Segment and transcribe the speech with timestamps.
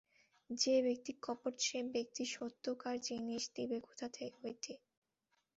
[0.49, 4.07] যে ব্যাক্তি কপট সে ব্যক্তি সত্যকার জিনিস দিবে কোথা
[4.39, 4.73] হইতে?